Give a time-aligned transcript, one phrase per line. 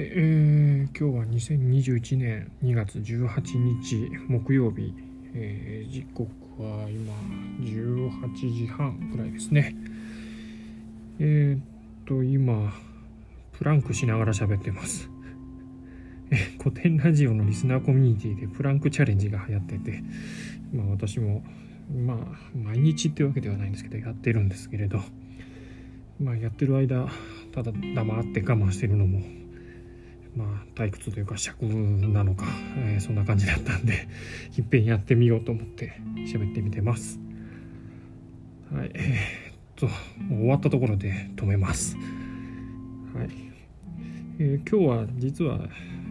[0.00, 4.94] えー、今日は2021年2月18日木曜日、
[5.34, 6.30] えー、時刻
[6.62, 7.12] は今
[7.60, 9.74] 18時半ぐらいですね。
[11.18, 11.60] えー、っ
[12.06, 12.72] と、今、
[13.50, 15.10] プランクしながら喋ってます。
[16.62, 20.04] 古典ラジオのリスナーコミュニティでプランクチャレンジが流行ってて、
[20.72, 21.42] まあ私も、
[22.06, 25.02] まあ毎日ってわけではないんですけど、やってるんですけれど、
[26.20, 27.08] まあやってる間、
[27.50, 29.37] ただ黙って我慢してるのも
[30.36, 32.46] まあ退屈というか尺なのか、
[32.76, 34.08] えー、そんな感じだったんで
[34.56, 36.00] いっぺんやってみようと思って
[36.32, 37.18] 喋ってみてます。
[38.72, 39.88] はいえー、っと
[40.28, 41.96] 終わったところで止めます。
[41.96, 43.28] はい、
[44.38, 45.60] えー、今日は実は、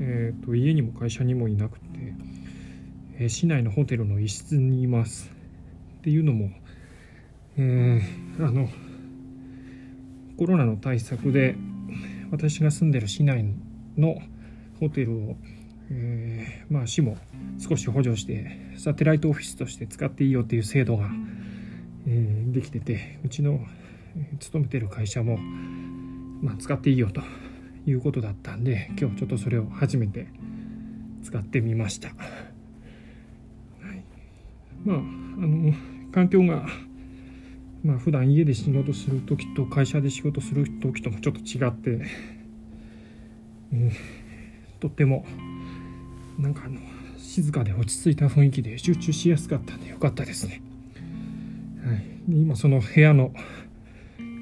[0.00, 1.86] えー、と家にも会社にもいなくて、
[3.18, 5.30] え市内のホテルの一室にいます。
[5.98, 6.50] っていうのも
[7.58, 8.66] えー、あの
[10.38, 11.54] コロナの対策で
[12.30, 13.52] 私が住んでる市内の
[13.96, 14.20] の
[14.80, 15.36] ホテルを、
[15.90, 17.16] えー、まあ、市も
[17.58, 21.08] 少し補助してサテライトオフィスとして使っていいよっていう制度が、
[22.06, 23.60] えー、できててうちの
[24.40, 25.38] 勤めてる会社も、
[26.42, 27.22] まあ、使っていいよと
[27.86, 30.28] いうことだったんで今日ちょっとそれを初めて
[31.22, 32.08] 使ってみました。
[32.08, 34.04] はい、
[34.84, 35.72] まああの
[36.12, 36.66] 環境が
[37.82, 42.06] まあ普段家で仕事する時と会社で仕事する時ともちょっと違って
[43.72, 43.92] うん、
[44.80, 45.24] とっても
[46.38, 46.80] なんかあの
[47.18, 50.62] 静かで落ち着いた雰囲気で集中しやすかったんでよかったですね。
[51.84, 53.32] はい、今その部屋の、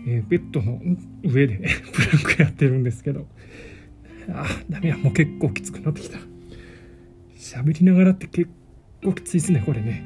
[0.06, 0.80] えー、ベッドの
[1.22, 1.58] 上で
[1.92, 3.26] プランクやってるんですけど。
[4.32, 6.18] あダメやもう結構きつくなってきた。
[7.36, 8.50] 喋りながらって結
[9.02, 10.04] 構きついですねこれね。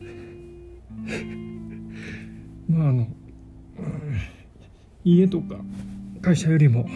[2.68, 3.06] まああの、うん、
[5.04, 5.60] 家とか
[6.20, 6.88] 会社よりも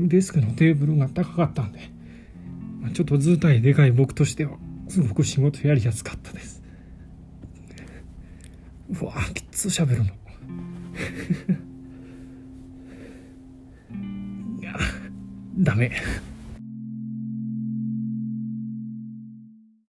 [0.00, 1.80] デスクのテーブルが高かったんで、
[2.92, 4.58] ちょっと図体でかい僕としては、
[4.88, 6.62] すごく仕事やりやすかったです。
[8.88, 10.04] うわきつ喋るの。
[14.60, 14.76] いや、
[15.58, 15.90] ダメ。